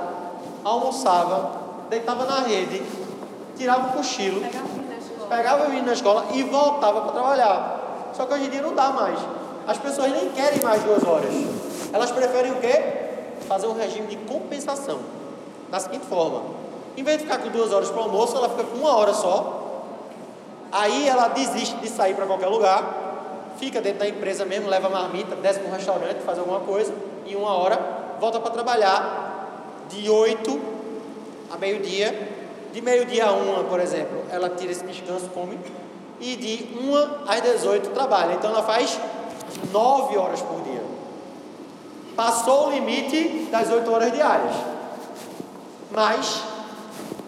almoçava, 0.63 1.51
deitava 1.89 2.25
na 2.25 2.41
rede, 2.41 2.81
tirava 3.57 3.87
um 3.87 3.91
cochilo, 3.91 4.41
pegava 5.27 5.65
o 5.65 5.69
menino 5.69 5.87
na 5.87 5.93
escola 5.93 6.25
e 6.33 6.43
voltava 6.43 7.01
para 7.01 7.11
trabalhar. 7.11 8.11
Só 8.13 8.25
que 8.25 8.33
hoje 8.33 8.45
em 8.45 8.49
dia 8.49 8.61
não 8.61 8.73
dá 8.73 8.89
mais. 8.89 9.19
As 9.67 9.77
pessoas 9.77 10.11
nem 10.11 10.29
querem 10.29 10.61
mais 10.61 10.81
duas 10.83 11.03
horas. 11.03 11.31
Elas 11.93 12.11
preferem 12.11 12.51
o 12.51 12.55
quê? 12.55 13.07
Fazer 13.47 13.67
um 13.67 13.73
regime 13.73 14.07
de 14.07 14.17
compensação. 14.17 14.99
Da 15.69 15.79
seguinte 15.79 16.05
forma: 16.07 16.41
em 16.97 17.03
vez 17.03 17.17
de 17.17 17.23
ficar 17.23 17.37
com 17.37 17.49
duas 17.49 17.71
horas 17.71 17.89
para 17.89 18.01
o 18.01 18.03
almoço, 18.03 18.35
ela 18.35 18.49
fica 18.49 18.63
com 18.63 18.77
uma 18.77 18.95
hora 18.95 19.13
só. 19.13 19.59
Aí 20.71 21.07
ela 21.07 21.29
desiste 21.29 21.75
de 21.77 21.87
sair 21.87 22.13
para 22.13 22.25
qualquer 22.25 22.47
lugar, 22.47 23.08
fica 23.59 23.81
dentro 23.81 23.99
da 23.99 24.07
empresa 24.07 24.45
mesmo, 24.45 24.69
leva 24.69 24.89
marmita, 24.89 25.35
desce 25.35 25.59
para 25.59 25.69
um 25.69 25.73
restaurante, 25.73 26.21
faz 26.21 26.39
alguma 26.39 26.61
coisa, 26.61 26.93
e 27.25 27.35
uma 27.35 27.53
hora 27.53 27.77
volta 28.19 28.39
para 28.39 28.51
trabalhar 28.51 29.85
de 29.89 30.09
8 30.09 30.59
a 31.51 31.57
meio-dia. 31.57 32.37
De 32.71 32.81
meio-dia 32.81 33.25
a 33.25 33.31
uma, 33.31 33.63
por 33.63 33.79
exemplo, 33.79 34.23
ela 34.31 34.49
tira 34.49 34.71
esse 34.71 34.83
descanso, 34.85 35.27
come, 35.29 35.59
e 36.19 36.35
de 36.35 36.77
1 36.77 37.27
às 37.27 37.41
18 37.41 37.89
trabalha. 37.89 38.33
Então 38.33 38.51
ela 38.51 38.63
faz 38.63 38.99
9 39.71 40.17
horas 40.17 40.41
por 40.41 40.61
dia. 40.61 40.83
Passou 42.15 42.67
o 42.67 42.71
limite 42.71 43.47
das 43.51 43.71
8 43.71 43.91
horas 43.91 44.11
diárias. 44.11 44.53
Mas 45.91 46.43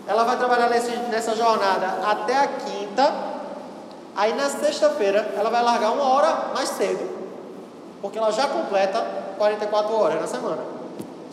ela 0.07 0.23
vai 0.23 0.37
trabalhar 0.37 0.69
nesse, 0.69 0.91
nessa 1.09 1.35
jornada 1.35 2.07
até 2.07 2.37
a 2.37 2.47
quinta 2.47 3.30
Aí 4.15 4.33
na 4.33 4.49
sexta-feira 4.49 5.33
ela 5.37 5.49
vai 5.49 5.63
largar 5.63 5.91
uma 5.91 6.03
hora 6.03 6.51
mais 6.53 6.69
cedo, 6.69 7.09
porque 8.01 8.17
ela 8.17 8.31
já 8.31 8.47
completa 8.47 9.05
44 9.37 9.95
horas 9.95 10.21
na 10.21 10.27
semana. 10.27 10.63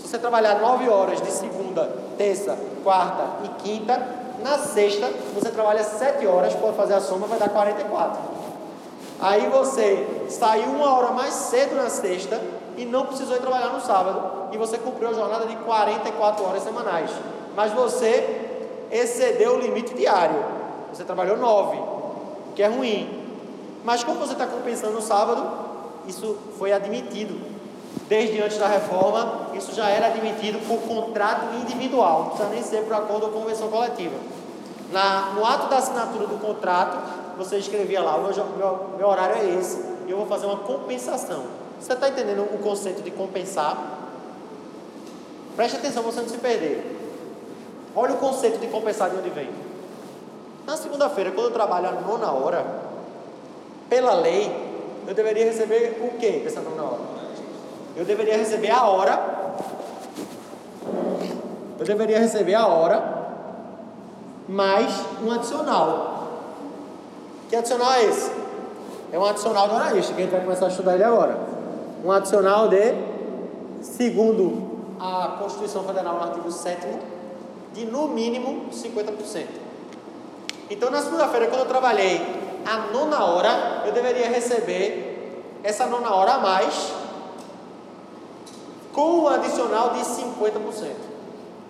Se 0.01 0.09
você 0.09 0.19
trabalhar 0.19 0.61
9 0.61 0.89
horas 0.89 1.21
de 1.21 1.31
segunda, 1.31 1.91
terça, 2.17 2.57
quarta 2.85 3.25
e 3.45 3.49
quinta, 3.63 4.01
na 4.43 4.59
sexta 4.59 5.11
você 5.35 5.51
trabalha 5.51 5.83
7 5.83 6.25
horas, 6.27 6.55
pode 6.55 6.77
fazer 6.77 6.95
a 6.95 7.01
soma, 7.01 7.27
vai 7.27 7.39
dar 7.39 7.49
44. 7.49 8.21
Aí 9.21 9.49
você 9.49 10.27
saiu 10.29 10.71
uma 10.71 10.97
hora 10.97 11.11
mais 11.11 11.35
cedo 11.35 11.75
na 11.75 11.91
sexta 11.91 12.41
e 12.77 12.85
não 12.85 13.07
precisou 13.07 13.35
ir 13.35 13.41
trabalhar 13.41 13.71
no 13.71 13.81
sábado, 13.81 14.49
e 14.53 14.57
você 14.57 14.79
cumpriu 14.79 15.09
a 15.09 15.13
jornada 15.13 15.47
de 15.47 15.57
44 15.57 16.45
horas 16.47 16.63
semanais. 16.63 17.11
Mas 17.57 17.73
você 17.73 18.87
excedeu 18.93 19.57
o 19.57 19.59
limite 19.59 19.93
diário. 19.95 20.45
Você 20.93 21.03
trabalhou 21.03 21.37
9 21.37 21.98
que 22.59 22.63
é 22.65 22.67
ruim. 22.67 23.09
Mas 23.85 24.03
como 24.03 24.19
você 24.19 24.33
está 24.33 24.45
compensando 24.45 24.95
no 24.95 25.01
sábado, 25.01 25.49
isso 26.09 26.37
foi 26.59 26.73
admitido. 26.73 27.41
Desde 28.09 28.43
antes 28.43 28.59
da 28.59 28.67
reforma, 28.67 29.51
isso 29.55 29.73
já 29.73 29.89
era 29.89 30.09
admitido 30.09 30.59
por 30.67 30.81
contrato 30.81 31.55
individual, 31.55 32.21
não 32.21 32.29
precisa 32.31 32.49
nem 32.49 32.63
ser 32.65 32.83
por 32.83 32.95
acordo 32.95 33.27
ou 33.27 33.33
convenção 33.33 33.69
coletiva. 33.69 34.17
Na, 34.91 35.35
no 35.37 35.47
ato 35.47 35.69
da 35.69 35.77
assinatura 35.77 36.27
do 36.27 36.37
contrato, 36.41 36.99
você 37.39 37.59
escrevia 37.59 38.03
lá: 38.03 38.17
o 38.17 38.23
meu, 38.25 38.35
meu, 38.35 38.91
meu 38.99 39.07
horário 39.07 39.37
é 39.37 39.55
esse, 39.57 39.81
e 40.09 40.11
eu 40.11 40.17
vou 40.17 40.27
fazer 40.27 40.47
uma 40.47 40.57
compensação. 40.57 41.45
Você 41.79 41.93
está 41.93 42.09
entendendo 42.09 42.41
o 42.41 42.59
conceito 42.59 43.03
de 43.03 43.13
compensar? 43.13 43.79
Preste 45.55 45.77
atenção 45.77 46.03
para 46.03 46.11
você 46.11 46.21
não 46.23 46.29
se 46.29 46.39
perder. 46.39 46.97
Olha 47.95 48.15
o 48.15 48.17
conceito 48.17 48.59
de 48.59 48.67
compensar 48.67 49.11
de 49.11 49.17
onde 49.17 49.31
vem. 49.31 49.68
Na 50.69 50.77
segunda-feira, 50.77 51.31
quando 51.31 51.47
eu 51.47 51.53
trabalho 51.53 51.89
a 51.89 51.93
nona 51.93 52.31
hora, 52.31 52.63
pela 53.89 54.13
lei, 54.13 54.55
eu 55.09 55.15
deveria 55.15 55.47
receber 55.47 55.99
o 55.99 56.19
que 56.19 56.41
dessa 56.41 56.61
nona 56.61 56.83
hora? 56.83 57.01
Eu 57.97 58.05
deveria 58.05 58.37
receber 58.37 58.71
a 58.71 58.85
hora. 58.85 59.19
Eu 61.79 61.87
deveria 61.87 62.19
receber 62.19 62.53
a 62.53 62.67
hora 62.67 63.03
mais 64.47 64.93
um 65.25 65.33
adicional. 65.33 66.29
Que 67.49 67.57
adicional 67.57 67.95
é 67.95 68.05
esse? 68.05 68.31
É 69.11 69.19
um 69.19 69.25
adicional 69.25 69.69
do 69.69 69.75
analista, 69.75 70.13
que 70.13 70.21
a 70.21 70.25
gente 70.25 70.33
vai 70.33 70.43
começar 70.43 70.67
a 70.67 70.69
estudar 70.69 70.97
ele 70.97 71.05
agora. 71.05 71.39
Um 72.05 72.13
adicional 72.13 72.69
de, 72.69 72.93
segundo 73.81 74.69
a 75.01 75.39
Constituição 75.41 75.83
Federal, 75.85 76.17
no 76.17 76.23
artigo 76.25 76.53
7 76.53 76.87
de 77.73 77.87
no 77.87 78.09
mínimo 78.09 78.67
50%. 78.71 79.68
Então, 80.71 80.91
na 80.91 81.01
segunda-feira, 81.03 81.47
quando 81.47 81.61
eu 81.61 81.67
trabalhei 81.67 82.21
a 82.67 82.93
nona 82.93 83.25
hora, 83.25 83.83
eu 83.87 83.93
deveria 83.93 84.29
receber 84.29 85.09
essa 85.63 85.87
nona 85.87 86.15
hora 86.15 86.35
a 86.35 86.39
mais 86.39 86.93
com 88.93 89.21
um 89.21 89.29
adicional 89.29 89.91
de 89.91 90.01
50%. 90.01 90.93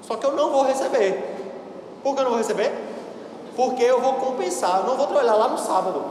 Só 0.03 0.17
que 0.17 0.27
eu 0.27 0.33
não 0.33 0.51
vou 0.51 0.63
receber. 0.65 1.37
Por 2.03 2.15
que 2.15 2.21
eu 2.21 2.25
não 2.25 2.31
vou 2.31 2.39
receber? 2.39 2.73
Porque 3.55 3.83
eu 3.83 4.01
vou 4.01 4.15
compensar, 4.15 4.79
eu 4.79 4.85
não 4.85 4.97
vou 4.97 5.07
trabalhar 5.07 5.35
lá 5.35 5.49
no 5.49 5.59
sábado. 5.59 6.03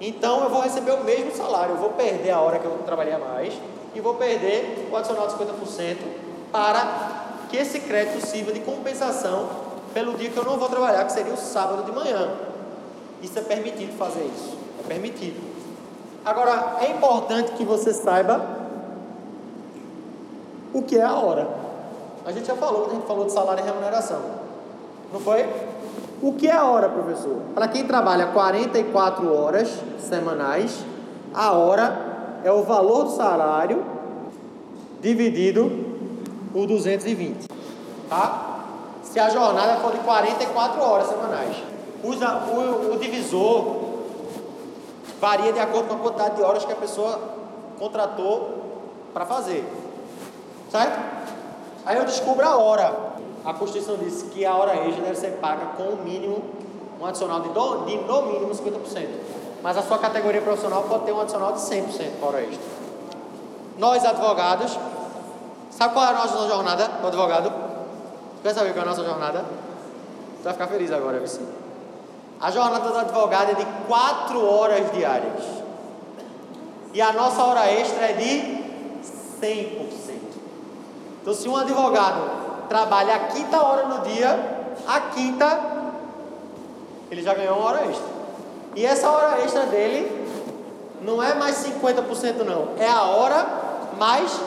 Então 0.00 0.42
eu 0.42 0.50
vou 0.50 0.60
receber 0.60 0.92
o 0.92 1.04
mesmo 1.04 1.34
salário, 1.34 1.74
eu 1.74 1.78
vou 1.78 1.90
perder 1.90 2.32
a 2.32 2.40
hora 2.40 2.58
que 2.58 2.64
eu 2.64 2.78
trabalhei 2.84 3.14
a 3.14 3.18
mais 3.18 3.54
e 3.94 4.00
vou 4.00 4.14
perder 4.16 4.88
o 4.92 4.96
adicional 4.96 5.26
de 5.28 5.34
50% 5.34 5.96
para 6.52 7.46
que 7.48 7.56
esse 7.56 7.80
crédito 7.80 8.26
sirva 8.26 8.52
de 8.52 8.60
compensação 8.60 9.48
pelo 9.94 10.14
dia 10.14 10.28
que 10.28 10.36
eu 10.36 10.44
não 10.44 10.58
vou 10.58 10.68
trabalhar, 10.68 11.04
que 11.04 11.12
seria 11.12 11.32
o 11.32 11.36
sábado 11.36 11.84
de 11.84 11.92
manhã. 11.92 12.28
Isso 13.22 13.38
é 13.38 13.42
permitido 13.42 13.96
fazer 13.96 14.24
isso. 14.24 14.58
É 14.80 14.88
permitido. 14.88 15.40
Agora, 16.24 16.78
é 16.80 16.90
importante 16.90 17.52
que 17.52 17.64
você 17.64 17.94
saiba 17.94 18.44
o 20.72 20.82
que 20.82 20.98
é 20.98 21.04
a 21.04 21.14
hora. 21.14 21.48
A 22.26 22.32
gente 22.32 22.46
já 22.46 22.56
falou, 22.56 22.88
a 22.90 22.94
gente 22.94 23.06
falou 23.06 23.24
de 23.24 23.32
salário 23.32 23.62
e 23.62 23.66
remuneração. 23.66 24.20
Não 25.12 25.20
foi? 25.20 25.48
O 26.20 26.32
que 26.32 26.48
é 26.48 26.52
a 26.52 26.64
hora, 26.64 26.88
professor? 26.88 27.36
Para 27.54 27.68
quem 27.68 27.86
trabalha 27.86 28.26
44 28.28 29.32
horas 29.32 29.78
semanais, 30.00 30.84
a 31.32 31.52
hora 31.52 32.40
é 32.42 32.50
o 32.50 32.62
valor 32.62 33.04
do 33.04 33.10
salário 33.10 33.84
dividido 35.00 35.70
por 36.52 36.66
220. 36.66 37.46
Tá? 38.08 38.53
Se 39.14 39.20
a 39.20 39.30
jornada 39.30 39.76
for 39.76 39.92
de 39.92 39.98
44 39.98 40.82
horas 40.82 41.06
semanais. 41.06 41.56
Usa 42.02 42.34
o, 42.48 42.94
o 42.94 42.98
divisor 42.98 43.76
varia 45.20 45.52
de 45.52 45.60
acordo 45.60 45.86
com 45.86 45.94
a 45.94 45.98
quantidade 45.98 46.34
de 46.34 46.42
horas 46.42 46.64
que 46.64 46.72
a 46.72 46.76
pessoa 46.76 47.20
contratou 47.78 48.64
para 49.14 49.24
fazer. 49.24 49.64
Certo? 50.68 50.98
Aí 51.86 51.96
eu 51.96 52.04
descubro 52.04 52.44
a 52.44 52.56
hora. 52.56 52.92
A 53.44 53.54
Constituição 53.54 53.96
diz 53.98 54.24
que 54.32 54.44
a 54.44 54.52
hora 54.56 54.74
extra 54.74 55.04
deve 55.04 55.16
ser 55.16 55.30
paga 55.34 55.66
com 55.76 55.84
o 55.84 55.96
mínimo, 56.02 56.42
um 57.00 57.06
adicional 57.06 57.38
de, 57.38 57.50
do, 57.50 57.84
de 57.84 57.96
no 57.98 58.22
mínimo 58.22 58.52
50%. 58.52 59.06
Mas 59.62 59.78
a 59.78 59.82
sua 59.82 59.98
categoria 59.98 60.42
profissional 60.42 60.82
pode 60.88 61.04
ter 61.04 61.12
um 61.12 61.20
adicional 61.20 61.52
de 61.52 61.60
100% 61.60 62.18
para 62.18 62.28
hora 62.28 62.42
extra. 62.42 62.66
Nós, 63.78 64.04
advogados, 64.04 64.76
sabe 65.70 65.94
qual 65.94 66.04
é 66.04 66.08
a 66.08 66.12
nossa 66.14 66.48
jornada 66.48 66.88
do 67.00 67.06
advogado? 67.06 67.63
Quer 68.44 68.52
saber 68.52 68.74
qual 68.74 68.84
é 68.84 68.88
a 68.88 68.90
nossa 68.90 69.02
jornada? 69.02 69.38
Você 70.36 70.44
vai 70.44 70.52
ficar 70.52 70.66
feliz 70.66 70.92
agora, 70.92 71.18
viu? 71.18 71.46
A 72.38 72.50
jornada 72.50 72.90
do 72.90 72.98
advogado 72.98 73.52
é 73.52 73.54
de 73.54 73.64
4 73.88 74.46
horas 74.46 74.92
diárias. 74.92 75.42
E 76.92 77.00
a 77.00 77.10
nossa 77.14 77.42
hora 77.42 77.72
extra 77.72 78.04
é 78.04 78.12
de 78.12 78.62
100%. 79.40 79.88
Então, 81.22 81.32
se 81.32 81.48
um 81.48 81.56
advogado 81.56 82.68
trabalha 82.68 83.14
a 83.14 83.18
quinta 83.28 83.62
hora 83.62 83.88
no 83.88 84.00
dia, 84.00 84.38
a 84.86 85.00
quinta, 85.00 85.60
ele 87.10 87.22
já 87.22 87.32
ganhou 87.32 87.56
uma 87.56 87.66
hora 87.66 87.86
extra. 87.86 88.08
E 88.76 88.84
essa 88.84 89.08
hora 89.08 89.40
extra 89.40 89.64
dele 89.64 90.28
não 91.00 91.22
é 91.22 91.34
mais 91.34 91.64
50% 91.64 92.44
não, 92.44 92.72
é 92.78 92.90
a 92.90 93.04
hora 93.04 93.46
mais 93.98 94.38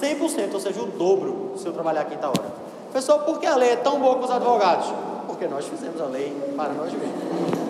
100%, 0.00 0.54
ou 0.54 0.60
seja, 0.60 0.80
o 0.80 0.86
dobro 0.86 1.52
se 1.58 1.66
eu 1.66 1.74
trabalhar 1.74 2.00
a 2.00 2.04
quinta 2.06 2.28
hora. 2.28 2.71
Pessoal, 2.92 3.20
por 3.20 3.38
que 3.40 3.46
a 3.46 3.56
lei 3.56 3.70
é 3.70 3.76
tão 3.76 3.98
boa 3.98 4.16
com 4.16 4.24
os 4.24 4.30
advogados? 4.30 4.92
Porque 5.26 5.46
nós 5.46 5.66
fizemos 5.66 6.00
a 6.00 6.04
lei 6.04 6.30
para 6.54 6.74
nós 6.74 6.92
mesmos. 6.92 7.62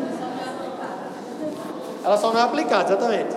Ela 2.05 2.19
só 2.19 2.33
não 2.33 2.41
é 2.41 2.43
aplicada, 2.43 2.93
exatamente. 2.93 3.37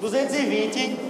220, 0.00 1.00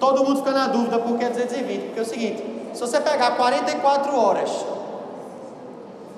todo 0.00 0.24
mundo 0.24 0.38
fica 0.38 0.52
na 0.52 0.68
dúvida 0.68 0.98
por 0.98 1.18
que 1.18 1.28
220, 1.28 1.84
porque 1.84 2.00
é 2.00 2.02
o 2.02 2.06
seguinte, 2.06 2.70
se 2.72 2.80
você 2.80 2.98
pegar 3.00 3.36
44 3.36 4.18
horas, 4.18 4.50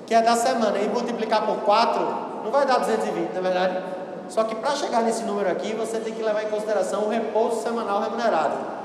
que 0.07 0.15
é 0.15 0.21
da 0.21 0.35
semana, 0.35 0.77
e 0.79 0.87
multiplicar 0.87 1.45
por 1.45 1.57
4, 1.57 2.01
não 2.43 2.51
vai 2.51 2.65
dar 2.65 2.79
220, 2.79 3.31
não 3.33 3.37
é 3.37 3.41
verdade? 3.41 3.83
Só 4.29 4.43
que 4.43 4.55
para 4.55 4.71
chegar 4.75 5.01
nesse 5.01 5.23
número 5.23 5.51
aqui, 5.51 5.73
você 5.73 5.99
tem 5.99 6.13
que 6.13 6.23
levar 6.23 6.43
em 6.43 6.49
consideração 6.49 7.03
o 7.03 7.09
repouso 7.09 7.61
semanal 7.61 8.01
remunerado. 8.01 8.79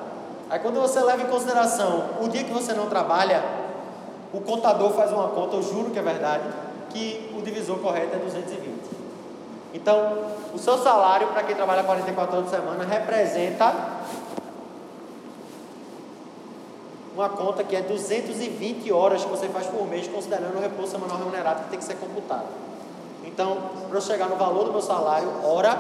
Aí 0.51 0.59
quando 0.59 0.81
você 0.81 1.01
leva 1.01 1.23
em 1.23 1.27
consideração 1.27 2.05
o 2.21 2.29
dia 2.29 2.45
que 2.45 2.53
você 2.53 2.73
não 2.73 2.87
trabalha, 2.89 3.43
o 4.33 4.41
contador 4.41 4.91
faz 4.93 5.13
uma 5.13 5.29
conta, 5.29 5.57
eu 5.57 5.63
juro 5.63 5.91
que 5.91 5.99
é 5.99 6.03
verdade, 6.03 6.45
que 6.91 7.35
o 7.37 7.43
divisor 7.43 7.79
correto 7.79 8.17
é 8.17 8.19
220. 8.19 8.95
Então, 9.73 10.25
o 10.53 10.59
seu 10.59 10.79
salário 10.79 11.29
para 11.29 11.43
quem 11.43 11.55
trabalha 11.57 11.83
44 11.83 12.37
horas 12.37 12.49
por 12.49 12.57
semana 12.57 12.85
representa 12.85 13.75
uma 17.15 17.29
conta 17.29 17.63
que 17.63 17.77
é 17.77 17.81
220 17.81 18.93
horas 18.93 19.25
que 19.25 19.31
você 19.31 19.49
faz 19.49 19.67
por 19.67 19.87
mês, 19.87 20.09
considerando 20.09 20.57
o 20.57 20.61
repouso 20.61 20.93
semanal 20.93 21.17
remunerado 21.17 21.65
que 21.65 21.71
tem 21.71 21.79
que 21.79 21.85
ser 21.85 21.97
computado. 21.97 22.47
Então, 23.25 23.57
para 23.89 23.97
eu 23.97 24.03
chegar 24.03 24.29
no 24.29 24.37
valor 24.37 24.65
do 24.65 24.73
meu 24.73 24.83
salário, 24.83 25.29
hora, 25.45 25.79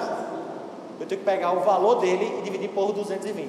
eu 1.01 1.07
tenho 1.07 1.21
que 1.21 1.25
pegar 1.25 1.53
o 1.53 1.61
valor 1.61 1.97
dele 1.97 2.39
e 2.39 2.43
dividir 2.43 2.71
por 2.71 2.93
220. 2.93 3.49